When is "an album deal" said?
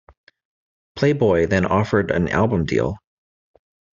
2.09-2.97